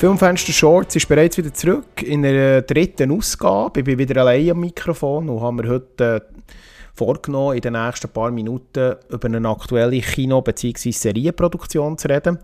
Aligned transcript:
Filmfenster 0.00 0.54
Shorts 0.54 0.96
ist 0.96 1.08
bereits 1.08 1.36
wieder 1.36 1.52
zurück 1.52 2.02
in 2.02 2.22
der 2.22 2.62
dritten 2.62 3.10
Ausgabe. 3.10 3.80
Ich 3.80 3.84
bin 3.84 3.98
wieder 3.98 4.22
allein 4.22 4.48
am 4.48 4.60
Mikrofon 4.60 5.28
und 5.28 5.42
haben 5.42 5.56
mir 5.56 5.68
heute 5.68 6.22
äh, 6.26 6.52
vorgenommen, 6.94 7.56
in 7.56 7.60
den 7.60 7.74
nächsten 7.74 8.08
paar 8.08 8.30
Minuten 8.30 8.94
über 9.10 9.28
eine 9.28 9.46
aktuelle 9.46 10.00
Kino- 10.00 10.40
bzw. 10.40 10.90
Serienproduktion 10.90 11.98
zu 11.98 12.08
reden. 12.08 12.38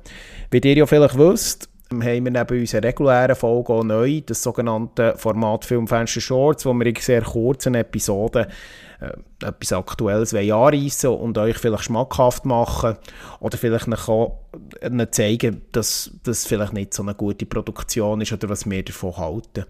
Wie 0.50 0.58
ihr 0.58 0.76
ja 0.76 0.84
vielleicht 0.84 1.16
wisst, 1.16 1.70
haben 1.90 2.04
wir 2.04 2.30
neben 2.30 2.60
unserer 2.60 2.84
regulären 2.84 3.34
Folge 3.34 3.72
auch 3.72 3.84
neu 3.84 4.20
das 4.20 4.42
sogenannte 4.42 5.14
Format 5.16 5.64
Filmfenster 5.64 6.20
Shorts, 6.20 6.66
wo 6.66 6.74
wir 6.74 6.84
in 6.84 6.96
sehr 6.96 7.22
kurzen 7.22 7.74
Episoden 7.74 8.48
äh, 9.00 9.46
etwas 9.46 9.72
Aktuelles 9.72 10.34
anreissen 10.34 11.10
und 11.10 11.36
euch 11.38 11.58
vielleicht 11.58 11.84
schmackhaft 11.84 12.44
machen 12.44 12.96
oder 13.40 13.58
vielleicht 13.58 13.88
auch 14.08 14.38
zeigen, 15.10 15.62
dass 15.72 16.12
das 16.22 16.46
vielleicht 16.46 16.72
nicht 16.72 16.94
so 16.94 17.02
eine 17.02 17.14
gute 17.14 17.46
Produktion 17.46 18.20
ist 18.20 18.32
oder 18.32 18.48
was 18.48 18.68
wir 18.68 18.82
davon 18.82 19.16
halten. 19.16 19.66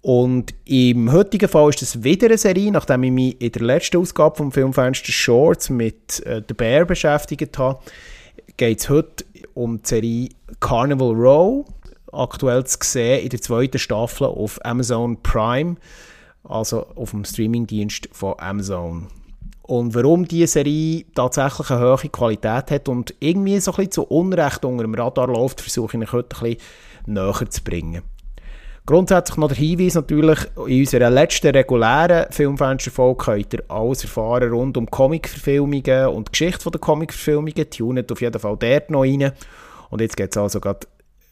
Und 0.00 0.54
im 0.64 1.10
heutigen 1.10 1.48
Fall 1.48 1.70
ist 1.70 1.82
es 1.82 2.04
wieder 2.04 2.26
eine 2.26 2.38
Serie, 2.38 2.70
nachdem 2.70 3.02
ich 3.02 3.10
mich 3.10 3.40
in 3.40 3.50
der 3.50 3.62
letzten 3.62 3.96
Ausgabe 3.96 4.36
vom 4.36 4.52
Filmfenster 4.52 5.10
Shorts 5.10 5.70
mit 5.70 6.24
äh, 6.24 6.42
The 6.46 6.54
Bear 6.54 6.84
beschäftigt 6.84 7.58
habe, 7.58 7.80
geht 8.56 8.78
es 8.78 8.88
heute 8.88 9.24
um 9.54 9.82
die 9.82 9.88
Serie 9.88 10.28
Carnival 10.60 11.14
Row, 11.14 11.66
aktuell 12.12 12.64
zu 12.64 12.78
sehen 12.82 13.24
in 13.24 13.28
der 13.30 13.40
zweiten 13.40 13.78
Staffel 13.78 14.28
auf 14.28 14.64
Amazon 14.64 15.20
Prime 15.22 15.76
also 16.44 16.86
auf 16.94 17.10
dem 17.10 17.24
Streamingdienst 17.24 18.08
von 18.12 18.34
Amazon. 18.38 19.08
Und 19.62 19.94
warum 19.94 20.26
diese 20.26 20.46
Serie 20.46 21.04
tatsächlich 21.14 21.70
eine 21.70 21.80
hohe 21.82 22.08
Qualität 22.08 22.70
hat 22.70 22.88
und 22.88 23.14
irgendwie 23.20 23.60
so 23.60 23.72
ein 23.72 23.76
bisschen 23.76 23.92
zu 23.92 24.02
Unrecht 24.04 24.64
unter 24.64 24.82
dem 24.82 24.94
Radar 24.94 25.28
läuft, 25.28 25.60
versuche 25.60 25.98
ich 25.98 26.02
euch 26.04 26.12
heute 26.12 26.36
ein 26.36 26.56
bisschen 26.56 26.56
näher 27.06 27.50
zu 27.50 27.62
bringen. 27.62 28.02
Grundsätzlich 28.86 29.36
noch 29.36 29.48
der 29.48 29.58
Hinweis 29.58 29.96
natürlich, 29.96 30.38
in 30.66 30.80
unserer 30.80 31.10
letzten 31.10 31.48
regulären 31.48 32.32
Filmfensterfolge 32.32 33.22
könnt 33.22 33.52
ihr 33.52 33.62
alles 33.68 34.04
erfahren 34.04 34.50
rund 34.50 34.78
um 34.78 34.90
Comicverfilmungen 34.90 36.06
und 36.06 36.28
die 36.28 36.32
Geschichte 36.32 36.70
der 36.70 36.80
Comicverfilmungen. 36.80 37.68
Tunet 37.68 38.10
auf 38.10 38.22
jeden 38.22 38.40
Fall 38.40 38.56
dort 38.56 38.88
noch 38.88 39.02
rein. 39.02 39.32
Und 39.90 40.00
jetzt 40.00 40.16
geht 40.16 40.30
es 40.30 40.38
also 40.38 40.60
gerade 40.60 40.86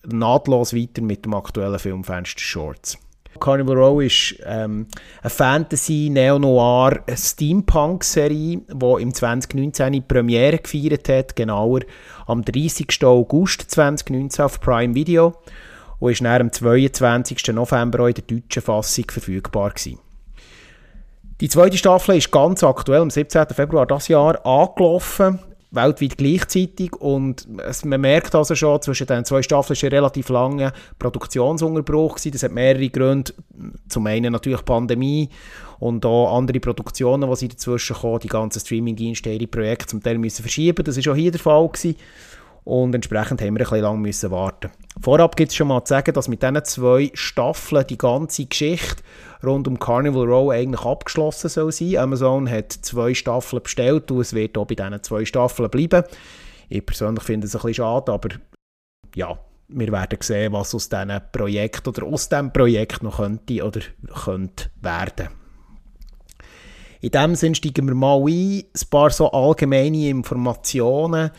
nahtlos 0.05 0.75
weiter 0.75 1.01
mit 1.01 1.25
dem 1.25 1.33
aktuellen 1.33 1.79
Filmfenster 1.79 2.39
Shorts. 2.39 2.99
Carnival 3.39 3.77
Row 3.77 4.03
ist 4.03 4.37
ähm, 4.45 4.87
eine 5.23 5.31
Fantasy, 5.31 6.09
Neo-Noir, 6.11 7.01
Steampunk-Serie, 7.15 8.61
die 8.69 9.03
im 9.03 9.15
2019 9.15 9.93
die 9.93 10.01
Premiere 10.01 10.59
gefeiert 10.59 11.09
hat, 11.09 11.37
genauer 11.37 11.81
am 12.27 12.43
30. 12.43 13.05
August 13.05 13.71
2019 13.71 14.45
auf 14.45 14.61
Prime 14.61 14.95
Video 14.95 15.35
und 15.99 16.13
ist 16.13 16.23
nach 16.23 16.41
am 16.41 16.53
22. 16.53 17.49
November 17.49 18.01
auch 18.01 18.09
in 18.09 18.15
der 18.15 18.25
deutschen 18.25 18.63
Fassung 18.63 19.05
verfügbar 19.09 19.71
gewesen. 19.71 19.99
Die 21.41 21.49
zweite 21.49 21.77
Staffel 21.77 22.17
ist 22.17 22.31
ganz 22.31 22.63
aktuell, 22.63 23.03
am 23.03 23.11
17. 23.11 23.49
Februar 23.55 23.87
dieses 23.87 24.09
Jahr 24.09 24.45
angelaufen 24.47 25.39
weltweit 25.77 26.19
gleichzeitig 26.19 26.93
und 26.95 27.47
es, 27.67 27.85
man 27.85 28.01
merkt 28.01 28.35
also 28.35 28.55
schon, 28.55 28.83
zwischen 28.83 29.07
den 29.07 29.25
zwei 29.25 29.43
Staffeln 29.43 29.77
ist 29.77 29.85
ein 29.85 29.91
relativ 29.91 30.29
langer 30.29 30.73
Produktionsunterbruch 30.99 32.17
gewesen. 32.17 32.33
Das 32.33 32.43
hat 32.43 32.53
mehrere 32.53 32.89
Gründe. 32.89 33.33
Zum 33.89 34.07
einen 34.07 34.33
natürlich 34.33 34.65
Pandemie 34.65 35.29
und 35.79 36.05
auch 36.05 36.37
andere 36.37 36.61
Produktionen, 36.61 37.33
die 37.35 37.49
dazwischen 37.49 37.97
kommen, 37.97 38.21
die 38.21 38.29
ganzen 38.29 38.61
Streaming-Dienste, 38.61 39.31
ihre 39.31 39.47
Projekte 39.47 39.87
zum 39.87 40.03
Teil 40.03 40.19
müssen 40.19 40.43
verschieben. 40.43 40.85
Das 40.85 40.97
ist 40.97 41.07
auch 41.09 41.15
hier 41.15 41.31
der 41.31 41.41
Fall 41.41 41.69
gewesen 41.69 41.97
und 42.67 42.95
entsprechend 42.97 43.41
haben 43.41 43.55
wir 43.55 43.61
ein 43.61 43.69
bisschen 43.69 43.81
lang 43.81 44.01
müssen 44.01 44.31
warten. 44.33 44.71
Vorab 45.01 45.37
gibt 45.37 45.53
es 45.53 45.57
schon 45.57 45.69
mal 45.69 45.85
zu 45.85 45.91
sagen, 45.91 46.13
dass 46.13 46.27
mit 46.27 46.43
diesen 46.43 46.65
zwei 46.65 47.11
Staffeln 47.15 47.87
die 47.87 47.97
ganze 47.97 48.47
Geschichte 48.47 49.05
rund 49.45 49.69
um 49.69 49.79
Carnival 49.79 50.27
Row 50.27 50.51
eigentlich 50.51 50.85
abgeschlossen 50.85 51.49
soll 51.49 51.73
sein. 51.73 51.97
Amazon 51.97 52.51
hat 52.51 52.73
zwei 52.73 53.15
Staffeln 53.15 53.63
bestellt 53.63 54.11
und 54.11 54.21
es 54.21 54.33
wird 54.33 54.59
auch 54.59 54.67
bei 54.67 54.75
diesen 54.75 55.03
zwei 55.03 55.25
Staffeln 55.25 55.71
bleiben. 55.71 56.05
Ich 56.69 56.85
persönlich 56.85 57.25
finde 57.25 57.47
es 57.47 57.55
ein 57.55 57.61
bisschen 57.61 57.75
schade, 57.75 58.13
aber 58.13 58.29
ja, 59.15 59.39
wir 59.69 59.93
werden 59.93 60.19
sehen, 60.21 60.53
was 60.53 60.75
aus 60.75 60.89
diesem 60.89 61.21
Projekt 61.33 61.87
oder 61.89 62.05
aus 62.05 62.29
diesem 62.29 62.53
Projekt 62.53 63.03
noch 63.03 63.17
könnte 63.17 63.65
oder 63.65 63.81
könnte 64.25 64.71
werden. 64.81 65.29
In 67.01 67.11
dem 67.11 67.35
Sinne 67.35 67.55
steigen 67.55 67.87
wir 67.87 67.95
mal 67.95 68.21
ein, 68.21 68.63
ein 68.63 68.91
paar 68.91 69.11
so 69.11 69.31
allgemeine 69.31 70.09
Informationen. 70.09 71.31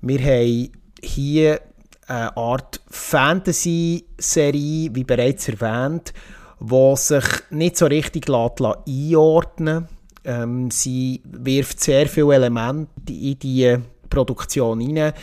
Wir 0.00 0.20
haben 0.20 0.72
hier 1.02 1.60
eine 2.06 2.36
Art 2.36 2.80
Fantasy-Serie, 2.88 4.94
wie 4.94 5.04
bereits 5.04 5.48
erwähnt, 5.48 6.12
die 6.60 6.96
sich 6.96 7.24
nicht 7.50 7.76
so 7.76 7.86
richtig 7.86 8.28
einordnen. 8.28 9.88
Ähm, 10.24 10.70
sie 10.70 11.22
wirft 11.24 11.80
sehr 11.80 12.06
viele 12.06 12.34
Elemente 12.34 12.90
in 13.08 13.38
die 13.38 13.78
Produktion 14.10 14.80
hinein, 14.80 15.14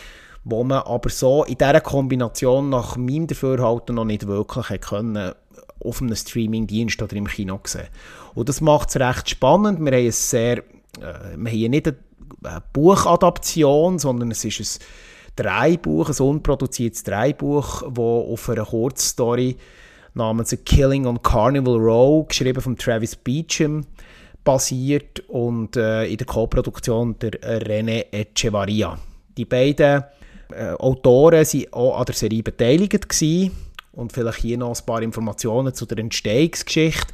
wo 0.42 0.64
man 0.64 0.82
aber 0.82 1.08
so 1.10 1.44
in 1.44 1.56
dieser 1.56 1.80
Kombination 1.80 2.70
nach 2.70 2.96
meinem 2.96 3.28
Dafürhalten 3.28 3.94
noch 3.94 4.04
nicht 4.04 4.26
wirklich 4.26 4.80
können 4.80 5.32
auf 5.84 6.02
einem 6.02 6.16
Streaming-Dienst 6.16 7.00
oder 7.00 7.14
im 7.14 7.28
Kino 7.28 7.60
sehen. 7.64 7.86
Und 8.34 8.48
das 8.48 8.60
macht 8.60 8.88
es 8.88 8.96
recht 8.96 9.30
spannend. 9.30 9.80
Wir 9.80 9.92
haben 9.92 10.10
sehr, 10.10 10.58
äh, 10.58 11.36
wir 11.36 11.52
haben 11.52 11.70
nicht 11.70 11.86
eine 12.42 12.62
Buchadaption, 12.72 14.00
sondern 14.00 14.32
es 14.32 14.44
ist 14.44 14.60
ein 14.60 15.44
Dreibuch, 15.44 16.08
ein 16.10 16.26
unproduziertes 16.26 17.04
Dreibuch, 17.04 17.82
das 17.82 17.98
auf 17.98 18.48
einer 18.48 18.64
Kurzstory 18.64 19.56
namens 20.18 20.52
A 20.52 20.56
Killing 20.56 21.06
on 21.06 21.22
Carnival 21.22 21.76
Row, 21.76 22.26
geschrieben 22.28 22.60
von 22.60 22.76
Travis 22.76 23.16
Beecham, 23.16 23.86
basiert 24.44 25.20
und 25.28 25.76
äh, 25.76 26.04
in 26.04 26.16
der 26.18 26.26
Co-Produktion 26.26 27.18
der 27.18 27.32
René 27.62 28.06
Echevarria. 28.12 28.98
Die 29.36 29.44
beiden 29.44 30.04
äh, 30.52 30.70
Autoren 30.78 31.44
waren 31.46 31.72
auch 31.72 31.98
an 31.98 32.04
der 32.04 32.14
Serie 32.14 32.42
beteiligt 32.42 33.08
gewesen. 33.08 33.52
und 33.92 34.12
vielleicht 34.12 34.38
hier 34.38 34.58
noch 34.58 34.78
ein 34.78 34.86
paar 34.86 35.02
Informationen 35.02 35.74
zu 35.74 35.86
der 35.86 35.98
Entstehungsgeschichte. 35.98 37.12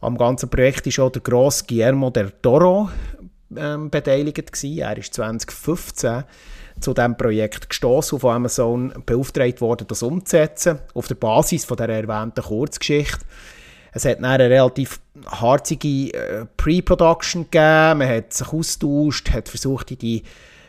Am 0.00 0.16
ganzen 0.16 0.48
Projekt 0.48 0.86
ist 0.86 0.98
auch 0.98 1.10
der 1.10 1.22
grosse 1.22 1.64
Guillermo 1.66 2.10
del 2.10 2.32
Toro 2.42 2.90
ähm, 3.56 3.90
beteiligt 3.90 4.52
gewesen. 4.52 4.78
Er 4.78 4.96
ist 4.96 5.14
2015 5.14 6.24
zu 6.80 6.94
diesem 6.94 7.16
Projekt 7.16 7.68
gestoßen 7.68 8.16
und 8.16 8.20
von 8.20 8.34
Amazon 8.34 8.92
beauftragt 9.04 9.60
worden, 9.60 9.86
das 9.88 10.02
umzusetzen, 10.02 10.78
auf 10.94 11.08
der 11.08 11.14
Basis 11.16 11.64
von 11.64 11.76
der 11.76 11.88
erwähnten 11.88 12.42
Kurzgeschichte. 12.42 13.24
Es 13.92 14.04
hat 14.04 14.22
eine 14.22 14.48
relativ 14.48 15.00
harzige 15.26 16.14
äh, 16.14 16.46
Pre-Production 16.56 17.44
gegeben, 17.50 17.98
man 17.98 18.08
hat 18.08 18.32
sich 18.32 18.52
austauscht, 18.52 19.30
hat 19.32 19.48
versucht, 19.48 19.90
in 19.90 19.98
die, 19.98 20.22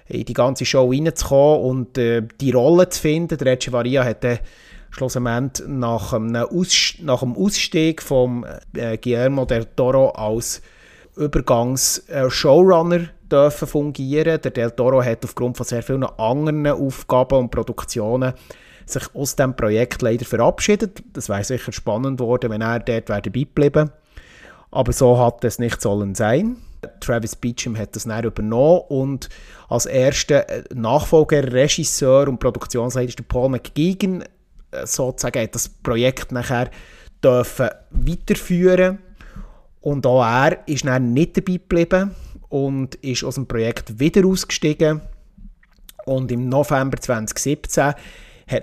in 0.07 0.25
die 0.25 0.33
ganze 0.33 0.65
Show 0.65 0.89
reinzukommen 0.89 1.61
und 1.61 1.97
äh, 1.97 2.23
die 2.39 2.51
Rolle 2.51 2.89
zu 2.89 2.99
finden. 2.99 3.37
Der 3.37 3.53
Echevarria 3.53 4.03
hat 4.03 4.23
dann 4.23 4.39
schlussendlich 4.89 5.67
nach, 5.67 6.19
nach 6.19 7.19
dem 7.19 7.35
Ausstieg 7.37 8.01
von 8.01 8.45
äh, 8.75 8.97
Guillermo 8.97 9.45
del 9.45 9.65
Toro 9.75 10.09
als 10.09 10.61
Übergangs-Showrunner 11.15 12.95
äh, 12.95 13.07
dürfen 13.31 13.67
fungieren. 13.67 14.41
Der 14.41 14.51
Del 14.51 14.71
Toro 14.71 15.03
hat 15.03 15.23
aufgrund 15.23 15.57
von 15.57 15.65
sehr 15.65 15.83
vielen 15.83 16.03
anderen 16.03 16.67
Aufgaben 16.67 17.37
und 17.37 17.51
Produktionen 17.51 18.33
sich 18.85 19.03
aus 19.13 19.35
dem 19.35 19.55
Projekt 19.55 20.01
leider 20.01 20.25
verabschiedet. 20.25 21.03
Das 21.13 21.29
wäre 21.29 21.43
sicher 21.43 21.71
spannend 21.71 22.19
geworden, 22.19 22.49
wenn 22.49 22.61
er 22.61 22.79
dort 22.79 23.09
dabei 23.09 23.21
geblieben 23.29 23.91
Aber 24.71 24.91
so 24.91 25.17
hat 25.17 25.43
es 25.43 25.59
nicht 25.59 25.81
sollen 25.81 26.15
sein. 26.15 26.57
Travis 26.99 27.35
Beecham 27.35 27.77
hat 27.77 27.95
das 27.95 28.05
dann 28.05 28.23
übernommen 28.23 28.81
und 28.89 29.29
als 29.69 29.85
erster 29.85 30.49
äh, 30.49 30.63
Nachfolger, 30.73 31.51
Regisseur 31.51 32.27
und 32.27 32.39
Produktionsleiter 32.39 33.23
Paul 33.23 33.49
McGeegan 33.49 34.23
äh, 34.71 34.85
sozusagen 34.85 35.43
hat 35.43 35.53
das 35.53 35.69
Projekt 35.69 36.31
nachher 36.31 36.71
dürfen 37.23 37.69
weiterführen 37.91 38.97
und 39.81 40.05
auch 40.05 40.23
er 40.23 40.67
ist 40.67 40.85
dann 40.85 41.13
nicht 41.13 41.37
dabei 41.37 41.53
geblieben 41.53 42.15
und 42.49 42.95
ist 42.95 43.23
aus 43.23 43.35
dem 43.35 43.47
Projekt 43.47 43.99
wieder 43.99 44.25
ausgestiegen. 44.25 45.01
Und 46.05 46.31
im 46.31 46.49
November 46.49 46.97
2017 46.97 47.83
hat 47.83 47.95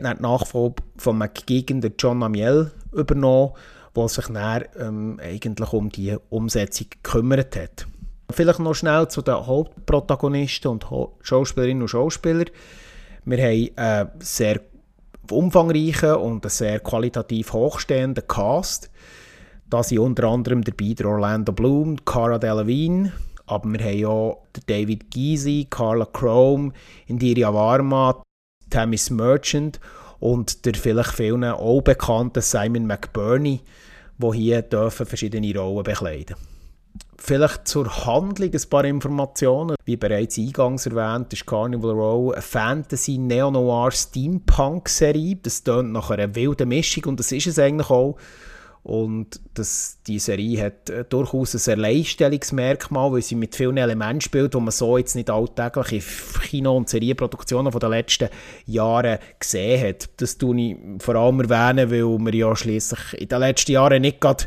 dann 0.03 0.17
die 0.17 0.23
Nachfolge 0.23 0.83
von 0.97 1.19
McGeegan 1.19 1.81
der 1.81 1.93
John 1.99 2.23
Amiel 2.23 2.71
übernommen, 2.93 3.53
der 3.97 4.09
sich 4.09 4.27
dann 4.27 4.65
ähm, 4.79 5.21
eigentlich 5.23 5.73
um 5.73 5.89
die 5.91 6.17
Umsetzung 6.31 6.89
gekümmert 6.91 7.57
hat. 7.57 7.87
Vielleicht 8.31 8.59
noch 8.59 8.75
schnell 8.75 9.09
zu 9.09 9.23
den 9.23 9.47
Hauptprotagonisten 9.47 10.71
und 10.71 10.87
Schauspielerinnen 11.23 11.83
und 11.83 11.89
Schauspielern. 11.89 12.51
Wir 13.25 13.39
haben 13.39 13.77
einen 13.77 14.11
sehr 14.21 14.61
umfangreichen 15.31 16.15
und 16.15 16.45
einen 16.45 16.51
sehr 16.51 16.81
qualitativ 16.81 17.53
hochstehenden 17.53 18.27
Cast. 18.27 18.91
Da 19.71 19.83
sind 19.83 19.99
unter 19.99 20.25
anderem 20.25 20.63
dabei 20.63 20.95
der 20.95 21.07
Orlando 21.07 21.53
Bloom, 21.53 22.03
Cara 22.07 22.39
Delevingne, 22.39 23.13
aber 23.47 23.71
wir 23.71 23.85
haben 23.85 24.07
auch 24.07 24.47
David 24.67 25.11
Gysi, 25.11 25.67
Carla 25.69 26.07
Chrome, 26.07 26.73
Indiria 27.07 27.53
Varma, 27.53 28.23
Tamis 28.71 29.11
Merchant 29.11 29.79
und 30.21 30.65
der 30.65 30.75
vielleicht 30.75 31.13
vielen 31.13 31.45
auch 31.45 31.83
bekannte 31.83 32.41
Simon 32.41 32.87
McBurney, 32.87 33.61
wo 34.17 34.33
hier 34.33 34.65
verschiedene 34.91 35.59
Rollen 35.59 35.83
bekleiden 35.83 36.37
Vielleicht 37.21 37.67
zur 37.69 38.07
Handlung 38.07 38.53
ein 38.53 38.71
paar 38.71 38.85
Informationen. 38.85 39.75
Wie 39.85 39.97
bereits 39.97 40.39
eingangs 40.39 40.87
erwähnt, 40.87 41.33
ist 41.33 41.47
Carnival 41.47 41.91
Row 41.91 42.33
eine 42.33 42.41
Fantasy-Neo-Noir-Steampunk-Serie. 42.41 45.37
Das 45.43 45.65
tönt 45.65 45.93
nach 45.93 46.11
einer 46.11 46.33
wilden 46.35 46.69
Mischung 46.69 47.05
und 47.07 47.21
das 47.21 47.33
ist 47.33 47.49
es 47.49 47.59
eigentlich 47.59 47.91
auch. 47.91 48.17
Und 48.83 49.41
das, 49.55 49.99
die 50.07 50.19
Serie 50.19 50.65
hat 50.65 50.89
äh, 50.89 51.05
durchaus 51.05 51.69
ein 51.69 51.79
Alleinstellungsmerkmal, 51.79 53.13
weil 53.13 53.23
sie 53.23 53.35
mit 53.35 53.55
vielen 53.55 53.77
Elementen 53.77 54.21
spielt, 54.21 54.55
die 54.55 54.59
man 54.59 54.71
so 54.71 54.97
jetzt 54.97 55.15
nicht 55.15 55.31
alltäglich 55.31 55.93
in 55.93 56.41
Kino- 56.43 56.77
und 56.77 56.89
Serienproduktionen 56.89 57.73
der 57.73 57.89
letzten 57.89 58.29
Jahre 58.67 59.19
gesehen 59.39 59.87
hat. 59.87 60.09
Das 60.17 60.39
tue 60.39 60.61
ich 60.61 60.77
vor 61.01 61.17
allem 61.17 61.41
erwähnen, 61.41 61.91
weil 61.91 62.25
wir 62.25 62.35
ja 62.35 62.57
schließlich 62.57 63.21
in 63.21 63.29
den 63.29 63.41
letzten 63.41 63.73
Jahren 63.73 64.03
nicht 64.03 64.21
gerade 64.21 64.45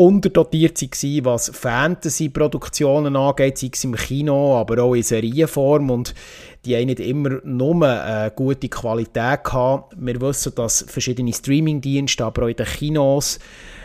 unterdotiert 0.00 0.80
waren, 0.80 1.24
was 1.26 1.50
Fantasy-Produktionen 1.50 3.16
angeht, 3.16 3.58
sei 3.58 3.70
es 3.70 3.84
im 3.84 3.94
Kino, 3.94 4.56
aber 4.56 4.82
auch 4.82 4.94
in 4.94 5.02
Serienform 5.02 5.90
und 5.90 6.14
die 6.64 6.74
haben 6.74 6.86
nicht 6.86 7.00
immer 7.00 7.38
nur 7.44 7.86
äh, 7.86 8.30
gute 8.34 8.70
Qualität 8.70 9.44
gehabt. 9.44 9.94
Wir 9.98 10.18
wissen, 10.22 10.54
dass 10.54 10.86
verschiedene 10.88 11.34
Streaming-Dienste, 11.34 12.24
aber 12.24 12.44
auch 12.44 12.48
in 12.48 12.56
den 12.56 12.64
Kinos, 12.64 13.38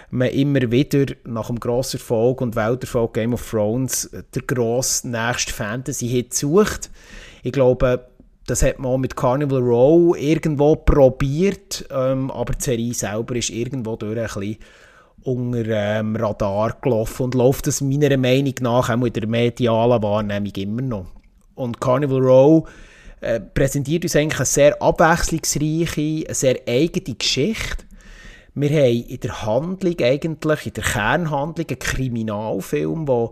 man 0.10 0.30
immer 0.30 0.72
wieder 0.72 1.14
nach 1.26 1.48
dem 1.48 1.60
grossen 1.60 1.98
Erfolg 1.98 2.40
und 2.40 2.56
Welterfolg 2.56 3.14
Game 3.14 3.34
of 3.34 3.50
Thrones 3.50 4.10
der 4.34 4.42
grosse 4.44 5.10
nächste 5.10 5.52
Fantasy-Hit 5.52 6.34
sucht. 6.34 6.92
Ich 7.44 7.52
glaube, 7.52 8.08
das 8.48 8.64
hat 8.64 8.80
man 8.80 8.92
auch 8.92 8.98
mit 8.98 9.18
Carnival 9.18 9.62
Row 9.62 10.16
irgendwo 10.18 10.78
probiert, 10.78 11.86
ähm, 11.92 12.32
aber 12.32 12.54
die 12.54 12.64
Serie 12.64 12.94
selber 12.94 13.36
ist 13.36 13.50
irgendwo 13.50 13.98
durch 13.98 14.18
ein 14.18 14.24
bisschen 14.24 14.58
unter 15.24 15.66
ähm, 15.66 16.16
Radar 16.16 16.78
gelaufen 16.82 17.24
und 17.24 17.36
läuft 17.36 17.68
es 17.68 17.82
meiner 17.82 18.18
Meinung 18.18 18.54
nach 18.62 18.90
auch 18.90 19.06
in 19.06 19.14
der 19.14 19.28
medialen 19.28 20.04
Wahrnehmung 20.04 20.54
immer 20.56 20.82
noch. 20.82 21.06
Und 21.56 21.80
Carnival 21.80 22.22
Row 22.22 22.70
äh, 23.22 23.40
präsentiert 23.40 24.04
uns 24.04 24.16
eigentlich 24.16 24.40
eine 24.40 24.46
sehr 24.46 24.82
abwechslungsreiche, 24.82 26.26
eine 26.26 26.36
sehr 26.36 26.60
eigene 26.68 27.16
Geschichte. 27.16 27.86
Wir 28.58 28.70
haben 28.70 29.04
in 29.10 29.20
der 29.20 29.46
Handlung 29.46 30.00
eigentlich, 30.00 30.66
in 30.68 30.74
der 30.74 30.84
Kernhandlung, 30.84 31.68
einen 31.68 31.80
Kriminalfilm, 31.80 33.06
der 33.06 33.32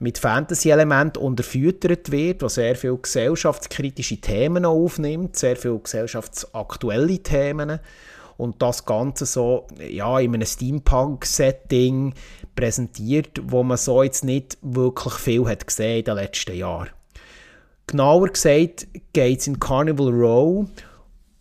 mit 0.00 0.18
Fantasy-Elementen 0.18 1.22
unterfüttert 1.22 2.10
wird, 2.10 2.42
der 2.42 2.48
sehr 2.48 2.74
viele 2.74 2.98
gesellschaftskritische 2.98 4.16
Themen 4.16 4.64
aufnimmt, 4.64 5.36
sehr 5.36 5.54
viele 5.54 5.78
gesellschaftsaktuelle 5.78 7.18
Themen 7.20 7.78
und 8.36 8.60
das 8.60 8.84
Ganze 8.84 9.26
so 9.26 9.66
ja, 9.78 10.18
in 10.18 10.34
einem 10.34 10.46
Steampunk-Setting 10.46 12.14
präsentiert, 12.54 13.40
wo 13.42 13.62
man 13.62 13.76
so 13.76 14.02
jetzt 14.02 14.24
nicht 14.24 14.58
wirklich 14.62 15.14
viel 15.14 15.46
hat 15.46 15.66
gesehen 15.66 15.98
in 15.98 16.04
den 16.04 16.16
letzten 16.16 16.56
Jahren. 16.56 16.90
Genauer 17.86 18.28
gesagt 18.28 18.86
geht 19.12 19.40
es 19.40 19.46
in 19.46 19.60
Carnival 19.60 20.10
Row 20.10 20.66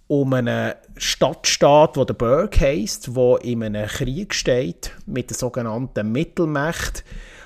um 0.07 0.33
einen 0.33 0.73
Stadtstaat, 0.97 1.95
der 1.95 2.05
der 2.05 2.13
Burg 2.13 2.59
heisst, 2.59 3.15
wo 3.15 3.37
in 3.37 3.63
einem 3.63 3.87
Krieg 3.87 4.35
steht 4.35 4.91
mit 5.05 5.29
der 5.29 5.37
sogenannten 5.37 6.11
Mittelmacht, 6.11 7.03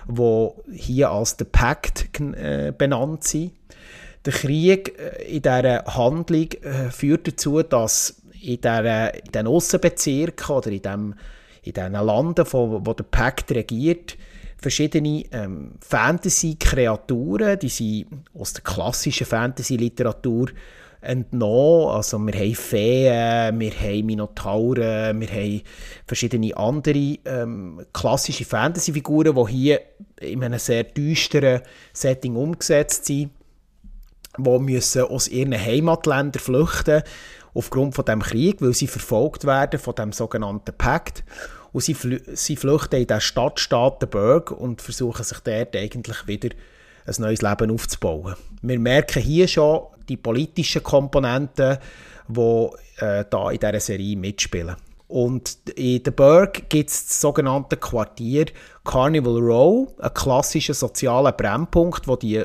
wo 0.08 0.64
hier 0.72 1.12
als 1.12 1.38
der 1.38 1.46
Pact 1.46 2.10
äh, 2.20 2.74
benannt 2.76 3.24
sind. 3.24 3.52
Der 4.26 4.34
Krieg 4.34 5.00
äh, 5.00 5.36
in 5.36 5.42
dieser 5.42 5.86
Handlung 5.86 6.52
äh, 6.64 6.90
führt 6.90 7.28
dazu, 7.28 7.62
dass 7.62 8.22
in, 8.48 8.62
diesen 8.62 9.48
Aussenbezirken 9.48 10.56
oder 10.56 10.72
in, 10.72 10.82
dem, 10.82 11.16
in 11.64 11.74
diesen 11.74 11.94
Landen, 11.94 12.46
wo, 12.52 12.82
wo 12.84 12.94
der 12.94 13.04
Pakt 13.04 13.52
regiert, 13.52 14.18
verschiedene 14.58 15.24
ähm, 15.32 15.74
Fantasy-Kreaturen, 15.82 17.60
die 17.60 17.70
sind 17.70 18.08
aus 18.34 18.54
der 18.54 18.64
klassischen 18.64 19.28
Fantasy-Literatur 19.28 20.50
entnommen. 21.02 21.90
Also 21.90 22.18
wir 22.20 22.34
haben 22.34 22.56
Feen, 22.56 23.60
wir 23.60 23.72
haben 23.72 24.06
Minotauren, 24.06 25.20
wir 25.20 25.28
haben 25.28 25.62
verschiedene 26.08 26.56
andere 26.58 27.18
ähm, 27.26 27.86
klassische 27.94 28.46
Fantasy-Figuren, 28.46 29.36
die 29.36 29.52
hier 29.52 29.82
in 30.22 30.44
einem 30.44 30.60
sehr 30.60 30.84
düsteren 30.84 31.62
Setting 31.94 32.36
umgesetzt 32.36 33.06
sind, 33.06 33.30
die 34.38 34.60
müssen 34.60 35.04
aus 35.04 35.28
ihren 35.28 35.54
Heimatländern 35.54 36.42
flüchten 36.42 37.04
aufgrund 37.58 37.96
von 37.96 38.06
dem 38.06 38.22
Krieg, 38.22 38.62
weil 38.62 38.74
sie 38.74 38.88
verfolgt 38.88 39.46
werden 39.46 39.80
von 39.80 39.96
dem 39.96 40.12
sogenannten 40.12 40.74
Pakt. 40.78 41.24
Und 41.74 41.82
sie, 41.82 41.94
fl 41.94 42.22
sie 42.34 42.56
flüchten 42.56 43.02
in 43.02 43.08
den 43.08 43.20
Stadtstaat 43.20 44.10
Berg 44.10 44.52
und 44.52 44.82
versuchen 44.82 45.24
sich 45.24 45.40
dort 45.40 45.76
eigentlich 45.76 46.28
wieder 46.28 46.50
ein 47.06 47.16
neues 47.20 47.42
Leben 47.42 47.72
aufzubauen. 47.72 48.36
Wir 48.62 48.80
merken 48.80 49.22
hier 49.22 49.48
schon 49.48 49.82
die 50.08 50.18
politischen 50.18 50.84
Komponenten, 50.84 51.78
die 52.28 52.70
äh, 52.98 53.26
da 53.30 53.52
in 53.52 53.60
dieser 53.60 53.80
Serie 53.80 54.18
mitspielen. 54.18 54.76
Und 55.08 55.58
in 55.76 56.04
der 56.04 56.12
Burg 56.12 56.70
gibt 56.70 56.90
es 56.90 57.06
das 57.08 57.22
sogenannte 57.22 57.78
Quartier 57.78 58.48
Carnival 58.84 59.40
Row, 59.40 59.88
ein 60.00 60.14
klassischer 60.14 60.74
sozialer 60.74 61.32
Brennpunkt, 61.32 62.08
wo 62.08 62.18
die 62.18 62.44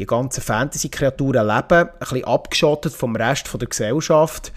die 0.00 0.06
ganzen 0.06 0.42
Fantasy-Kreaturen 0.42 1.46
leben, 1.46 1.88
ein 1.88 1.98
bisschen 1.98 2.24
abgeschottet 2.24 2.92
vom 2.92 3.16
Rest 3.16 3.50
der 3.52 3.68
Gesellschaft. 3.68 4.52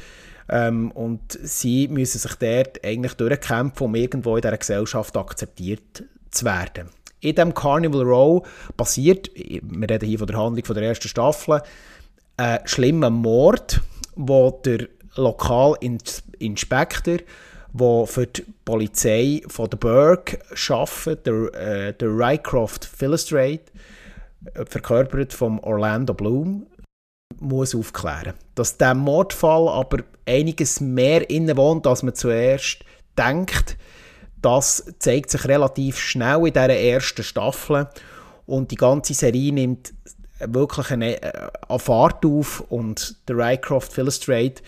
Ähm, 0.50 0.92
und 0.92 1.38
sie 1.42 1.88
müssen 1.88 2.20
sich 2.20 2.36
dort 2.36 2.84
eigentlich 2.84 3.14
durchkämpfen, 3.14 3.86
um 3.86 3.96
irgendwo 3.96 4.36
in 4.36 4.42
dieser 4.42 4.58
Gesellschaft 4.58 5.16
akzeptiert 5.18 6.04
zu 6.32 6.46
werden. 6.46 6.90
In 7.20 7.36
diesem 7.36 7.54
Carnival 7.54 8.04
Row 8.04 8.48
passiert, 8.78 9.30
wir 9.36 9.90
reden 9.90 10.08
hier 10.08 10.20
von 10.20 10.28
der 10.28 10.38
Handlung 10.38 10.64
von 10.64 10.76
der 10.76 10.86
ersten 10.86 11.08
Staffel, 11.08 11.62
ein 12.38 12.60
schlimmer 12.66 13.10
Mord, 13.10 13.82
wo 14.16 14.52
der 14.64 14.88
Lokalinspektor, 15.16 17.18
der 17.74 18.06
für 18.06 18.28
die 18.28 18.46
Polizei 18.64 19.42
von 19.48 19.70
der 19.70 19.78
Burg 19.78 20.38
arbeitet, 20.70 21.26
der, 21.26 21.54
äh, 21.54 21.94
der 21.94 22.10
Rycroft 22.10 22.86
Philostrate, 22.86 23.72
verkörpert 24.68 25.34
vom 25.34 25.60
Orlando 25.60 26.14
Bloom, 26.14 26.68
muss 27.40 27.76
aufklären. 27.76 28.34
Dass 28.56 28.78
der 28.78 28.96
Mordfall 28.96 29.68
aber 29.68 30.04
einiges 30.26 30.80
mehr 30.80 31.30
innewohnt, 31.30 31.86
als 31.88 32.04
man 32.04 32.16
zuerst 32.16 32.84
denkt, 33.18 33.78
das 34.42 34.94
zeigt 35.00 35.32
sich 35.32 35.46
relativ 35.46 35.98
schnell 35.98 36.40
in 36.48 36.54
dieser 36.54 36.70
ersten 36.70 37.24
Staffel 37.24 37.88
und 38.46 38.72
die 38.72 38.76
ganze 38.76 39.14
Serie 39.14 39.52
nimmt 39.52 39.94
wirklich 40.40 40.92
eine, 40.92 41.22
äh, 41.22 41.50
eine 41.68 41.80
Fahrt 41.80 42.26
auf 42.26 42.62
und 42.70 43.16
der 43.28 43.38
Rycroft 43.38 43.92
Philostrate 43.92 44.62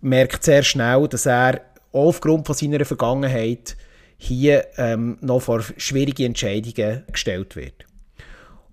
merkt 0.00 0.44
sehr 0.44 0.62
schnell, 0.62 1.08
dass 1.08 1.26
er 1.26 1.60
aufgrund 1.92 2.46
von 2.46 2.54
seiner 2.54 2.84
Vergangenheit 2.84 3.76
hier 4.16 4.66
ähm, 4.76 5.16
noch 5.20 5.40
vor 5.40 5.62
schwierige 5.76 6.24
Entscheidungen 6.24 7.04
gestellt 7.12 7.54
wird. 7.54 7.87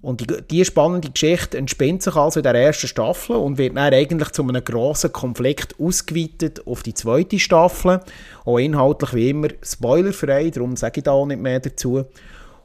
Und 0.06 0.22
die, 0.22 0.28
diese 0.52 0.66
spannende 0.66 1.10
Geschichte 1.10 1.58
entspinnt 1.58 2.04
sich 2.04 2.16
also 2.16 2.40
in 2.40 2.44
der 2.44 2.54
ersten 2.54 2.86
Staffel 2.86 3.38
und 3.38 3.58
wird 3.58 3.76
dann 3.76 3.92
eigentlich 3.92 4.30
zu 4.34 4.44
einem 4.44 4.64
grossen 4.64 5.12
Konflikt 5.12 5.80
ausgeweitet 5.80 6.68
auf 6.68 6.84
die 6.84 6.94
zweite 6.94 7.40
Staffel. 7.40 8.02
Auch 8.46 8.60
inhaltlich 8.60 9.16
wie 9.16 9.30
immer 9.32 9.48
spoilerfrei, 9.64 10.52
darum 10.52 10.76
sage 10.76 11.00
ich 11.00 11.06
da 11.06 11.12
auch 11.14 11.26
nicht 11.26 11.42
mehr 11.42 11.60
dazu. 11.60 12.06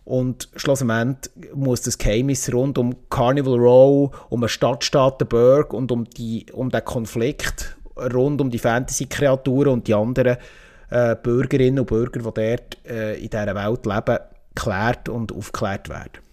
Und 0.04 0.50
schlussendlich 0.54 1.32
muss 1.54 1.80
das 1.80 1.96
Geheimnis 1.96 2.52
rund 2.52 2.76
um 2.76 2.94
Carnival 3.08 3.58
Row, 3.58 4.10
um 4.28 4.40
den 4.40 4.48
Stadtstaat 4.50 5.26
Burg 5.30 5.72
und 5.72 5.90
um, 5.92 6.04
die, 6.04 6.44
um 6.52 6.68
den 6.68 6.84
Konflikt 6.84 7.74
rund 7.96 8.42
um 8.42 8.50
die 8.50 8.58
Fantasy-Kreaturen 8.58 9.72
und 9.72 9.88
die 9.88 9.94
anderen 9.94 10.36
äh, 10.90 11.16
Bürgerinnen 11.16 11.78
und 11.78 11.86
Bürger, 11.86 12.20
die 12.20 12.24
dort 12.34 12.76
äh, 12.86 13.14
in 13.14 13.30
dieser 13.30 13.54
Welt 13.54 13.86
leben, 13.86 14.18
geklärt 14.54 15.08
und 15.08 15.32
aufgeklärt 15.32 15.88
werden. 15.88 16.29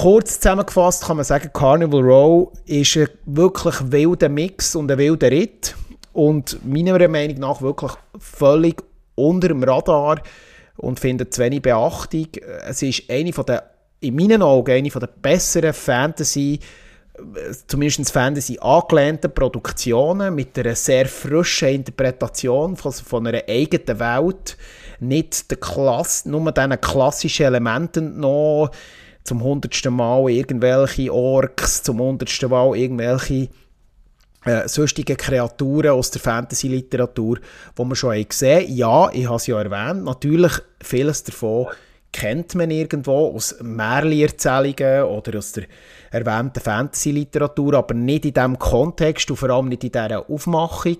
Kurz 0.00 0.38
zusammengefasst 0.38 1.04
kann 1.04 1.16
man 1.16 1.24
sagen, 1.24 1.50
Carnival 1.52 2.02
Row 2.02 2.52
ist 2.66 2.96
ein 2.96 3.08
wirklich 3.26 3.74
wilder 3.90 4.28
Mix 4.28 4.76
und 4.76 4.88
ein 4.92 4.96
wilder 4.96 5.28
Ritt 5.28 5.74
und 6.12 6.64
meiner 6.64 7.08
Meinung 7.08 7.40
nach 7.40 7.60
wirklich 7.62 7.90
völlig 8.16 8.80
unter 9.16 9.48
dem 9.48 9.64
Radar 9.64 10.22
und 10.76 11.00
findet 11.00 11.34
zu 11.34 11.42
wenig 11.42 11.62
Beachtung. 11.62 12.28
Es 12.64 12.80
ist 12.80 13.10
eine 13.10 13.32
von 13.32 13.44
der, 13.46 13.70
in 13.98 14.14
meinen 14.14 14.40
Augen 14.40 14.70
eine 14.70 14.88
von 14.88 15.00
der 15.00 15.08
besseren 15.08 15.72
Fantasy, 15.72 16.60
zumindest 17.66 18.12
Fantasy 18.12 18.56
angelehnten 18.60 19.34
Produktionen 19.34 20.32
mit 20.32 20.56
einer 20.56 20.76
sehr 20.76 21.06
frischen 21.06 21.70
Interpretation 21.70 22.76
von, 22.76 22.92
von 22.92 23.26
einer 23.26 23.42
eigenen 23.48 23.98
Welt. 23.98 24.56
Nicht 25.00 25.50
der 25.50 25.58
Klass, 25.58 26.24
nur 26.24 26.52
diesen 26.52 26.80
klassischen 26.80 27.46
Elementen 27.46 28.20
noch 28.20 28.70
zum 29.28 29.42
hundertsten 29.42 29.92
Mal 29.94 30.30
irgendwelche 30.30 31.12
Orks, 31.12 31.82
zum 31.82 32.00
hundertsten 32.00 32.50
Mal 32.50 32.76
irgendwelche 32.76 33.48
äh, 34.44 34.66
sonstige 34.66 35.16
Kreaturen 35.16 35.90
aus 35.90 36.10
der 36.10 36.22
Fantasy-Literatur, 36.22 37.38
die 37.78 37.84
wir 37.84 37.94
schon 37.94 38.28
gesehen 38.28 38.62
haben. 38.62 38.74
Ja, 38.74 39.10
ich 39.12 39.26
habe 39.26 39.36
es 39.36 39.46
ja 39.46 39.60
erwähnt, 39.60 40.04
natürlich 40.04 40.52
vieles 40.82 41.24
davon 41.24 41.66
kennt 42.10 42.54
man 42.54 42.70
irgendwo 42.70 43.34
aus 43.34 43.56
Märchen-Erzählungen 43.60 45.02
oder 45.04 45.38
aus 45.38 45.52
der 45.52 45.64
erwähnten 46.10 46.60
Fantasy-Literatur, 46.60 47.74
aber 47.74 47.92
nicht 47.92 48.24
in 48.24 48.32
diesem 48.32 48.58
Kontext 48.58 49.30
und 49.30 49.36
vor 49.36 49.50
allem 49.50 49.68
nicht 49.68 49.84
in 49.84 49.92
dieser 49.92 50.28
Aufmachung. 50.30 50.96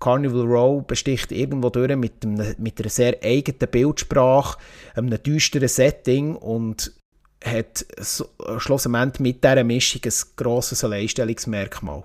Carnival 0.00 0.46
Row 0.46 0.84
besticht 0.84 1.30
irgendwo 1.30 1.68
durch 1.68 1.94
mit, 1.94 2.24
einem, 2.24 2.54
mit 2.58 2.80
einer 2.80 2.88
sehr 2.88 3.18
eigenen 3.22 3.70
Bildsprache, 3.70 4.58
einem 4.96 5.22
düsteren 5.22 5.68
Setting 5.68 6.34
und 6.34 6.90
hat 7.44 7.84
so, 7.98 8.26
schlussendlich 8.58 9.20
mit 9.20 9.44
dieser 9.44 9.64
Mischung 9.64 10.02
ein 10.04 10.12
grosses 10.36 10.84
Alleinstellungsmerkmal. 10.84 12.04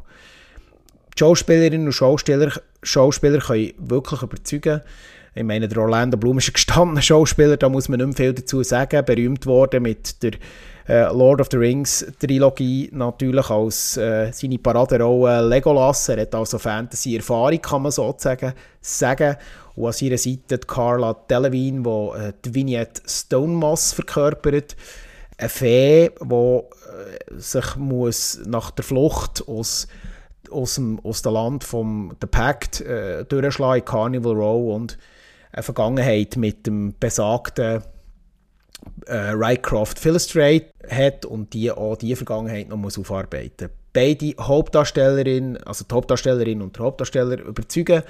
Die 1.15 1.19
Schauspielerinnen 1.19 1.87
und 1.87 1.93
Schauspieler, 1.93 2.51
Schauspieler 2.83 3.39
können 3.39 3.73
wirklich 3.77 4.21
überzeugen. 4.21 4.81
Ich 5.33 5.43
meine, 5.43 5.67
der 5.67 5.77
Orlando 5.79 6.17
Bloom 6.17 6.37
ist 6.37 6.49
ein 6.49 6.53
gestandener 6.53 7.01
Schauspieler, 7.01 7.57
da 7.57 7.67
muss 7.67 7.89
man 7.89 7.99
nicht 7.99 8.07
mehr 8.07 8.15
viel 8.15 8.33
dazu 8.33 8.63
sagen. 8.63 9.03
Berühmt 9.03 9.45
worden 9.45 9.83
mit 9.83 10.23
der 10.23 10.31
äh, 10.87 11.11
Lord 11.11 11.41
of 11.41 11.47
the 11.51 11.57
Rings 11.57 12.05
Trilogie 12.19 12.89
natürlich 12.93 13.49
als 13.49 13.97
äh, 13.97 14.31
seine 14.31 14.59
Paraderolle 14.59 15.45
Legolas. 15.45 16.07
Er 16.09 16.21
hat 16.21 16.35
also 16.35 16.57
Fantasy-Erfahrung, 16.57 17.61
kann 17.61 17.81
man 17.81 17.91
sozusagen 17.91 18.53
sagen. 18.79 19.35
Und 19.75 19.87
an 19.87 19.93
seiner 19.93 20.17
Seite 20.17 20.57
Carla 20.59 21.13
Delevingne, 21.29 21.81
die 21.83 22.19
äh, 22.19 22.33
die 22.45 22.55
Vignette 22.55 23.01
Stonemoss 23.05 23.91
verkörpert. 23.91 24.75
Eine 25.37 25.49
Fee, 25.49 26.11
die 26.21 26.33
äh, 26.33 26.61
sich 27.37 27.75
muss 27.75 28.39
nach 28.45 28.71
der 28.71 28.85
Flucht 28.85 29.47
aus 29.47 29.87
aus 30.51 30.75
dem, 30.75 30.99
aus 31.03 31.21
dem 31.21 31.33
Land 31.33 31.63
vom 31.63 32.15
The 32.21 32.27
Pact 32.27 32.81
äh, 32.81 33.25
durchschlagen, 33.25 33.85
Carnival 33.85 34.33
Row 34.33 34.75
und 34.75 34.97
eine 35.51 35.63
Vergangenheit 35.63 36.35
mit 36.37 36.67
dem 36.67 36.93
besagten 36.99 37.81
äh, 39.07 39.15
Rycroft 39.15 39.99
Philostrate 39.99 40.67
hat 40.89 41.25
und 41.25 41.53
die 41.53 41.71
auch 41.71 41.95
diese 41.95 42.17
Vergangenheit 42.17 42.69
noch 42.69 42.77
muss 42.77 42.97
aufarbeiten 42.97 43.67
muss. 43.67 43.77
Beide 43.93 44.33
Hauptdarstellerinnen, 44.39 45.57
also 45.63 45.85
die 45.89 45.93
Hauptdarstellerin 45.93 46.61
und 46.61 46.77
der 46.77 46.85
Hauptdarsteller, 46.85 47.39
überzeugen 47.39 48.03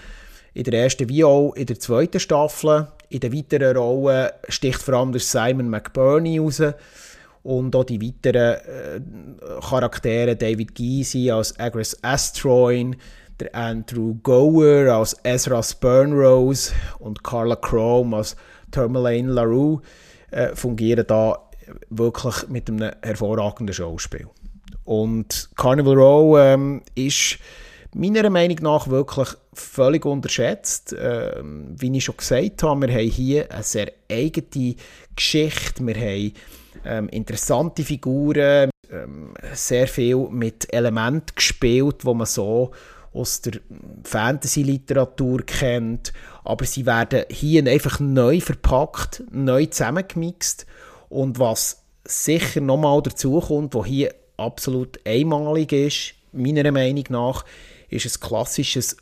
in 0.53 0.63
der 0.63 0.83
ersten 0.83 1.09
wie 1.09 1.23
auch 1.23 1.53
in 1.53 1.67
der 1.67 1.79
zweiten 1.79 2.19
Staffel. 2.19 2.87
In 3.09 3.19
den 3.19 3.33
weiteren 3.33 3.77
Rollen 3.77 4.31
sticht 4.49 4.81
vor 4.81 4.95
allem 4.95 5.11
der 5.11 5.21
Simon 5.21 5.69
McBurney 5.69 6.39
raus 6.39 6.61
und 7.45 7.75
auch 7.75 7.83
die 7.83 8.01
weiteren 8.01 8.57
äh, 9.39 9.61
Charaktere, 9.61 10.35
David 10.35 10.73
Giese 10.73 11.31
als 11.31 11.57
Agres 11.59 11.95
Astroin, 12.03 12.95
der 13.39 13.53
Andrew 13.53 14.15
Gower 14.23 14.91
als 14.91 15.15
Ezra 15.23 15.61
Spurnrose 15.61 16.73
und 16.97 17.23
Carla 17.23 17.55
Chrome 17.55 18.17
als 18.17 18.35
Tourmaline 18.71 19.31
LaRue 19.31 19.79
äh, 20.31 20.55
fungieren 20.55 21.05
da 21.07 21.37
wirklich 21.89 22.47
mit 22.49 22.67
einem 22.67 22.91
hervorragenden 23.03 23.75
Schauspiel. 23.75 24.27
Und 24.83 25.49
Carnival 25.55 25.97
Row 25.97 26.37
ähm, 26.39 26.81
ist 26.95 27.37
meiner 27.93 28.29
Meinung 28.31 28.57
nach 28.61 28.87
wirklich 28.87 29.29
völlig 29.59 30.05
unterschätzt. 30.05 30.95
Ähm, 30.97 31.75
wie 31.77 31.95
ich 31.95 32.03
schon 32.03 32.17
gesagt 32.17 32.63
habe, 32.63 32.87
wir 32.87 32.93
haben 32.93 33.09
hier 33.09 33.51
eine 33.51 33.63
sehr 33.63 33.91
eigene 34.11 34.75
Geschichte, 35.15 35.85
wir 35.85 35.95
haben 35.95 36.33
ähm, 36.85 37.09
interessante 37.09 37.83
Figuren, 37.83 38.69
ähm, 38.91 39.33
sehr 39.53 39.87
viel 39.87 40.17
mit 40.29 40.71
Elementen 40.73 41.35
gespielt, 41.35 42.05
wo 42.05 42.13
man 42.13 42.27
so 42.27 42.71
aus 43.13 43.41
der 43.41 43.53
Fantasy-Literatur 44.03 45.43
kennt, 45.45 46.11
aber 46.43 46.65
sie 46.65 46.85
werden 46.85 47.23
hier 47.29 47.65
einfach 47.65 47.99
neu 47.99 48.41
verpackt, 48.41 49.23
neu 49.31 49.65
zusammengemixt. 49.67 50.65
Und 51.07 51.39
was 51.39 51.83
sicher 52.03 52.59
nochmal 52.59 53.01
dazu 53.01 53.39
kommt, 53.39 53.73
was 53.73 53.87
hier 53.87 54.13
absolut 54.37 54.99
einmalig 55.05 55.71
ist, 55.71 56.13
meiner 56.33 56.71
Meinung 56.71 57.05
nach, 57.09 57.45
ist 57.89 58.05
ein 58.05 58.27
klassisches 58.27 58.97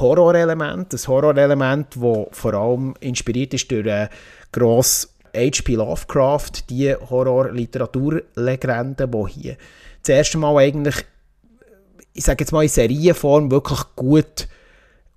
Horrorelement, 0.00 0.92
ein 0.92 1.06
Horrorelement, 1.06 1.94
das 1.94 2.38
vor 2.38 2.54
allem 2.54 2.94
inspiriert 3.00 3.54
ist 3.54 3.70
durch 3.70 3.88
eine 3.88 4.10
grosse 4.52 5.08
H.P. 5.34 5.74
Lovecraft, 5.74 6.70
die 6.70 6.94
Horror-Literaturlegende, 6.94 9.08
die 9.08 9.30
hier 9.30 9.56
das 10.02 10.08
erste 10.08 10.38
Mal 10.38 10.56
eigentlich 10.56 11.04
ich 12.18 12.24
sage 12.24 12.42
jetzt 12.42 12.50
mal 12.50 12.64
in 12.64 12.68
Serienform, 12.68 13.52
wirklich 13.52 13.78
gut 13.94 14.48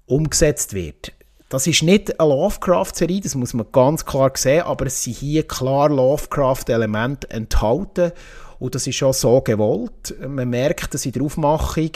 umgesetzt 0.05 0.73
wird. 0.73 1.13
Das 1.49 1.65
ist 1.65 1.81
nicht 1.81 2.19
eine 2.19 2.29
Lovecraft-Serie, 2.29 3.21
das 3.21 3.33
muss 3.33 3.55
man 3.55 3.65
ganz 3.71 4.05
klar 4.05 4.31
sehen, 4.35 4.61
aber 4.61 4.85
es 4.85 5.03
sind 5.03 5.17
hier 5.17 5.47
klar 5.47 5.89
Lovecraft-Elemente 5.89 7.31
enthalten 7.31 8.11
und 8.59 8.75
das 8.75 8.85
ist 8.85 9.01
auch 9.01 9.13
so 9.13 9.41
gewollt. 9.41 10.13
Man 10.25 10.49
merkt 10.49 10.93
das 10.93 11.07
in 11.07 11.13
der 11.13 11.23
Aufmachung 11.23 11.89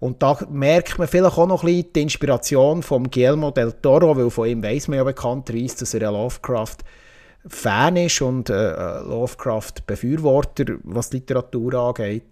und 0.00 0.22
da 0.22 0.38
merkt 0.50 0.98
man 0.98 1.08
vielleicht 1.08 1.38
auch 1.38 1.46
noch 1.46 1.64
ein 1.64 1.66
bisschen 1.66 1.92
die 1.92 2.02
Inspiration 2.02 2.82
von 2.82 3.10
Guillermo 3.10 3.50
del 3.50 3.72
Toro, 3.72 4.16
weil 4.16 4.30
von 4.30 4.48
ihm 4.48 4.62
weiß 4.62 4.88
man 4.88 4.98
ja 4.98 5.04
bekannterweise, 5.04 5.78
dass 5.78 5.94
er 5.94 6.08
ein 6.08 6.14
Lovecraft-Fan 6.14 7.96
ist 7.96 8.22
und 8.22 8.48
äh, 8.48 9.00
Lovecraft-Befürworter, 9.00 10.76
was 10.84 11.12
Literatur 11.12 11.74
angeht 11.74 12.26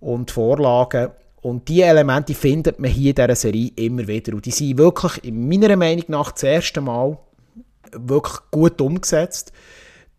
und 0.00 0.30
Vorlagen. 0.30 1.10
Und 1.42 1.68
diese 1.68 1.84
Elemente 1.84 2.34
findet 2.34 2.80
man 2.80 2.90
hier 2.90 3.10
in 3.10 3.14
dieser 3.14 3.36
Serie 3.36 3.70
immer 3.76 4.08
wieder. 4.08 4.32
Und 4.32 4.46
die 4.46 4.50
sind 4.50 4.78
wirklich, 4.78 5.22
in 5.22 5.48
meiner 5.48 5.76
Meinung 5.76 6.04
nach, 6.08 6.32
das 6.32 6.44
erste 6.44 6.80
Mal 6.80 7.18
wirklich 7.92 8.38
gut 8.50 8.80
umgesetzt, 8.80 9.52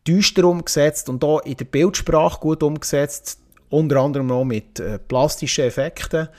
düster 0.07 0.45
umgesetzt 0.45 1.09
und 1.09 1.23
auch 1.23 1.39
in 1.41 1.57
der 1.57 1.65
Bildsprache 1.65 2.39
gut 2.39 2.63
umgesetzt, 2.63 3.39
unter 3.69 3.97
anderem 3.97 4.31
auch 4.31 4.45
mit 4.45 4.79
äh, 4.79 4.99
plastischen 4.99 5.65
Effekten. 5.65 6.29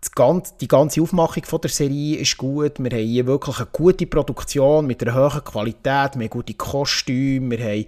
Die, 0.00 0.68
ganze, 0.68 1.02
Aufmachung 1.02 1.60
der 1.60 1.70
Serie 1.70 2.18
ist 2.18 2.36
gut. 2.36 2.78
Wir 2.78 2.90
haben 2.90 3.04
hier 3.04 3.26
wirklich 3.26 3.58
eine 3.58 3.66
gute 3.72 4.06
Produktion 4.06 4.86
mit 4.86 5.02
einer 5.02 5.14
hohen 5.14 5.42
Qualität, 5.42 6.14
wir 6.14 6.24
haben 6.24 6.30
gute 6.30 6.54
Kostüme, 6.54 7.58
wir 7.58 7.64
haben 7.64 7.84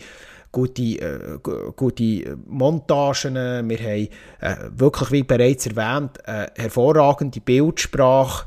gute, 0.51 0.83
äh, 0.83 1.39
gute 1.77 2.37
Montagen, 2.49 3.35
wir 3.35 3.79
haben 3.79 4.09
äh, 4.41 4.57
wirklich, 4.77 5.13
wie 5.13 5.23
bereits 5.23 5.67
erwähnt, 5.67 6.19
äh, 6.25 6.49
hervorragende 6.57 7.41
Bildsprache. 7.41 8.47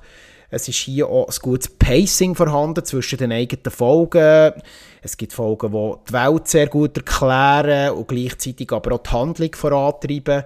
Es 0.50 0.68
ist 0.68 0.80
hier 0.80 1.08
auch 1.08 1.30
ein 1.30 1.36
gutes 1.42 1.70
Pacing 1.70 2.36
vorhanden 2.36 2.84
zwischen 2.84 3.18
den 3.18 3.32
eigenen 3.32 3.72
Folgen. 3.72 4.62
Es 5.02 5.16
gibt 5.16 5.32
Folgen, 5.32 5.72
die 5.72 5.94
die 6.10 6.14
Welt 6.14 6.48
sehr 6.50 6.68
gut 6.68 6.98
erklären 6.98 7.96
und 7.96 8.10
gleichzeitig 8.10 8.72
aber 8.74 8.96
auch 8.96 9.04
die 9.04 9.10
Handlung 9.10 9.56
vorantreiben. 9.56 10.44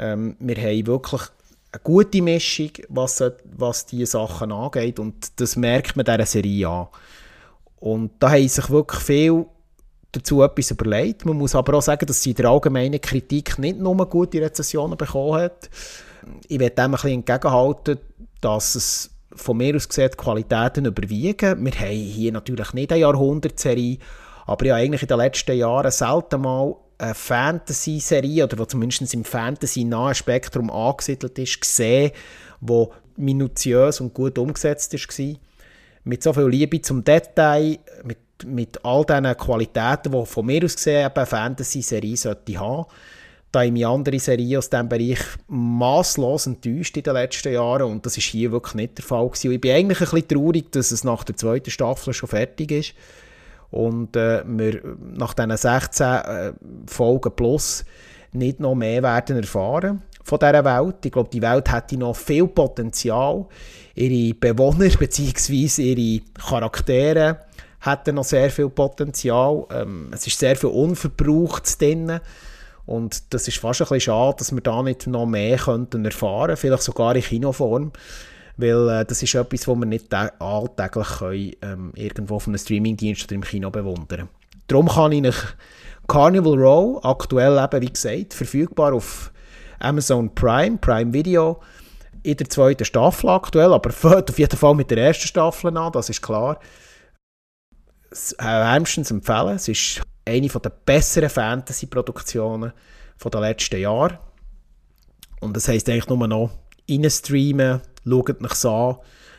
Ähm, 0.00 0.36
wir 0.40 0.56
haben 0.56 0.86
wirklich 0.88 1.22
eine 1.72 1.82
gute 1.82 2.22
Mischung, 2.22 2.70
was, 2.88 3.22
was 3.44 3.86
diese 3.86 4.06
Sachen 4.06 4.52
angeht 4.52 4.98
und 4.98 5.40
das 5.40 5.56
merkt 5.56 5.96
man 5.96 6.04
dieser 6.04 6.26
Serie 6.26 6.68
an. 6.68 6.88
Und 7.78 8.12
da 8.18 8.30
haben 8.30 8.48
sich 8.48 8.68
wirklich 8.70 9.00
viel 9.00 9.46
dazu 10.12 10.42
etwas 10.42 10.72
überlegt. 10.72 11.24
Man 11.24 11.36
muss 11.36 11.54
aber 11.54 11.74
auch 11.74 11.82
sagen, 11.82 12.06
dass 12.06 12.22
sie 12.22 12.30
in 12.30 12.36
der 12.36 12.50
allgemeinen 12.50 13.00
Kritik 13.00 13.58
nicht 13.58 13.78
nur 13.78 14.08
gute 14.08 14.40
Rezessionen 14.40 14.98
bekommen 14.98 15.40
hat. 15.40 15.70
Ich 16.48 16.58
werde 16.58 16.74
dem 16.74 16.84
ein 16.86 16.90
bisschen 16.92 17.10
entgegenhalten, 17.12 17.98
dass 18.40 18.74
es 18.74 19.10
von 19.34 19.56
mir 19.56 19.76
aus 19.76 19.88
gesehen 19.88 20.10
Qualitäten 20.16 20.86
überwiegen. 20.86 21.64
Wir 21.64 21.72
haben 21.72 21.90
hier 21.90 22.32
natürlich 22.32 22.72
nicht 22.72 22.92
eine 22.92 23.02
Jahrhundertserie, 23.02 23.98
aber 24.46 24.66
ja 24.66 24.74
eigentlich 24.74 25.02
in 25.02 25.08
den 25.08 25.18
letzten 25.18 25.56
Jahren 25.56 25.90
selten 25.90 26.40
mal 26.40 26.74
eine 27.00 27.14
Fantasy-Serie 27.14 28.44
oder 28.44 28.56
die 28.56 28.66
zumindest 28.66 29.14
im 29.14 29.24
Fantasy-nahen 29.24 30.14
Spektrum 30.14 30.70
angesiedelt 30.70 31.38
ist, 31.38 31.60
gesehen, 31.60 32.12
wo 32.60 32.92
minutiös 33.16 34.00
und 34.00 34.14
gut 34.14 34.38
umgesetzt 34.38 34.92
war. 34.92 35.34
Mit 36.04 36.22
so 36.22 36.32
viel 36.32 36.46
Liebe 36.46 36.80
zum 36.80 37.04
Detail, 37.04 37.78
mit 38.04 38.18
mit 38.44 38.82
all 38.84 39.04
diesen 39.04 39.36
Qualitäten, 39.36 40.12
die 40.12 40.26
von 40.26 40.46
mir 40.46 40.64
aus 40.64 40.76
gesehen 40.76 41.10
eine 41.14 41.26
Fantasy-Serie 41.26 42.16
sollte 42.16 42.58
haben. 42.58 42.86
Da 43.52 43.64
ich 43.64 43.72
mich 43.72 43.86
andere 43.86 44.18
Serien 44.18 44.58
aus 44.58 44.70
diesem 44.70 44.88
Bereich 44.88 45.18
masslos 45.48 46.46
enttäuscht 46.46 46.96
in 46.96 47.02
den 47.02 47.14
letzten 47.14 47.52
Jahren 47.52 47.90
und 47.90 48.06
das 48.06 48.16
ist 48.16 48.28
hier 48.28 48.52
wirklich 48.52 48.74
nicht 48.74 48.98
der 48.98 49.04
Fall. 49.04 49.26
Und 49.26 49.44
ich 49.44 49.60
bin 49.60 49.72
eigentlich 49.72 50.00
ein 50.00 50.04
bisschen 50.10 50.28
traurig, 50.28 50.70
dass 50.70 50.92
es 50.92 51.02
nach 51.02 51.24
der 51.24 51.36
zweiten 51.36 51.70
Staffel 51.70 52.14
schon 52.14 52.28
fertig 52.28 52.70
ist 52.70 52.94
und 53.70 54.16
äh, 54.16 54.42
wir 54.46 54.82
nach 55.00 55.34
diesen 55.34 55.56
16 55.56 56.06
äh, 56.06 56.52
Folgen 56.86 57.32
plus 57.34 57.84
nicht 58.32 58.60
noch 58.60 58.74
mehr 58.74 59.02
werden 59.02 59.36
erfahren 59.36 60.02
von 60.22 60.38
dieser 60.38 60.64
Welt. 60.64 60.96
Ich 61.04 61.12
glaube, 61.12 61.30
die 61.30 61.42
Welt 61.42 61.72
hätte 61.72 61.96
noch 61.96 62.16
viel 62.16 62.46
Potenzial, 62.46 63.46
ihre 63.94 64.34
Bewohner 64.34 64.88
bzw. 64.98 65.82
ihre 65.82 66.24
Charaktere 66.34 67.38
hätten 67.80 68.16
noch 68.16 68.24
sehr 68.24 68.50
viel 68.50 68.68
Potenzial. 68.68 69.64
Ähm, 69.72 70.10
es 70.12 70.26
ist 70.26 70.38
sehr 70.38 70.56
viel 70.56 70.70
Unverbrauchtes 70.70 71.78
drin. 71.78 72.20
Und 72.86 73.32
das 73.32 73.46
ist 73.46 73.58
fast 73.58 73.80
ein 73.80 73.84
bisschen 73.84 74.00
schade, 74.00 74.36
dass 74.38 74.52
wir 74.52 74.60
da 74.60 74.82
nicht 74.82 75.06
noch 75.06 75.26
mehr 75.26 75.56
könnten 75.56 76.04
erfahren 76.04 76.56
vielleicht 76.56 76.82
sogar 76.82 77.14
in 77.14 77.22
Kinoform. 77.22 77.92
Weil 78.60 78.88
äh, 78.88 79.04
das 79.04 79.22
ist 79.22 79.34
etwas, 79.34 79.66
was 79.66 79.76
wir 79.76 79.86
nicht 79.86 80.12
alltäglich 80.12 81.08
können, 81.18 81.52
ähm, 81.62 81.92
irgendwo 81.94 82.38
von 82.38 82.52
einem 82.52 82.58
Streamingdienst 82.58 83.24
oder 83.24 83.34
im 83.34 83.42
Kino 83.42 83.70
bewundern 83.70 84.28
Darum 84.66 84.88
kann 84.88 85.12
ich 85.12 85.34
Carnival 86.06 86.58
Row, 86.58 87.04
aktuell 87.04 87.58
eben, 87.58 87.82
wie 87.82 87.92
gesagt, 87.92 88.34
verfügbar 88.34 88.92
auf 88.94 89.32
Amazon 89.78 90.34
Prime, 90.34 90.76
Prime 90.78 91.12
Video, 91.12 91.60
in 92.22 92.36
der 92.36 92.48
zweiten 92.48 92.84
Staffel 92.84 93.30
aktuell, 93.30 93.72
aber 93.72 93.90
auf 94.28 94.38
jeden 94.38 94.56
Fall 94.56 94.74
mit 94.74 94.90
der 94.90 94.98
ersten 94.98 95.26
Staffel 95.26 95.76
an, 95.76 95.92
das 95.92 96.10
ist 96.10 96.22
klar. 96.22 96.58
Wärmstens 98.38 99.10
empfehlen. 99.10 99.56
Es 99.56 99.68
ist 99.68 100.02
eine 100.26 100.48
der 100.48 100.70
besseren 100.70 101.30
Fantasy-Produktionen 101.30 102.72
der 103.24 103.40
letzten 103.40 103.80
Jahre. 103.80 104.18
Und 105.40 105.56
das 105.56 105.68
heisst 105.68 105.88
eigentlich 105.88 106.08
nur 106.08 106.26
noch 106.26 106.50
reinstreamen, 106.90 107.80
schaut 108.04 108.42
euch 108.42 108.64
an, 108.64 108.96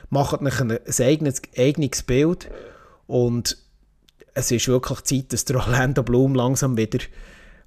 macht 0.10 0.42
euch 0.42 0.62
ein, 0.62 0.80
eigenes, 1.00 1.42
eigenes 1.58 2.04
Bild 2.04 2.50
und 3.08 3.58
es 4.34 4.52
ist 4.52 4.68
wirklich 4.68 5.02
Zeit, 5.02 5.34
dass 5.34 5.46
der 5.46 5.56
Orlando 5.68 6.04
Bloom 6.04 6.36
langsam 6.36 6.78
wieder 6.78 7.00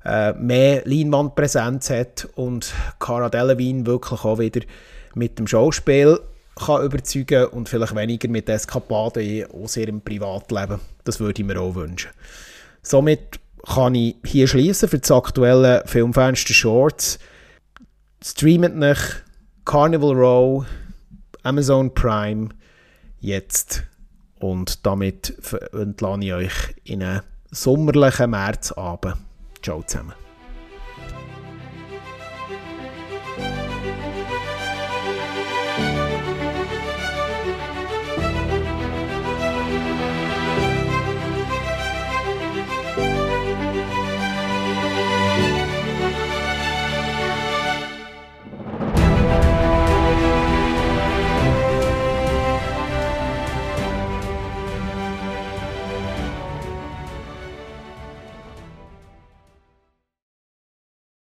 äh, 0.04 0.32
mehr 0.34 0.82
Leinwandpräsenz 0.84 1.90
hat 1.90 2.28
und 2.34 2.72
Cara 2.98 3.28
Delevingne 3.28 3.86
wirklich 3.86 4.24
auch 4.24 4.38
wieder 4.38 4.60
mit 5.14 5.38
dem 5.38 5.46
Schauspiel 5.46 6.20
kann 6.56 6.84
überzeugen 6.84 7.46
und 7.46 7.68
vielleicht 7.68 7.96
weniger 7.96 8.28
mit 8.28 8.48
Eskapaden 8.48 9.50
aus 9.50 9.76
ihrem 9.76 10.00
Privatleben. 10.00 10.80
Das 11.04 11.20
würde 11.20 11.42
ich 11.42 11.46
mir 11.46 11.60
auch 11.60 11.74
wünschen. 11.74 12.10
Somit 12.82 13.40
kann 13.66 13.94
ich 13.94 14.16
hier 14.24 14.46
schließen 14.46 14.88
für 14.88 14.98
das 14.98 15.10
aktuelle 15.10 15.82
Filmfenster 15.86 16.54
Shorts. 16.54 17.18
Streamt 18.22 18.76
nach 18.76 19.00
Carnival 19.64 20.14
Row, 20.14 20.64
Amazon 21.44 21.92
Prime 21.94 22.48
jetzt 23.20 23.84
und 24.40 24.84
damit 24.86 25.34
entlasse 25.72 26.24
ich 26.24 26.32
euch 26.32 26.74
in 26.84 27.02
einen 27.02 27.20
sommerlichen 27.50 28.30
Märzabend. 28.30 29.16
Ciao 29.62 29.82
zusammen. 29.82 30.23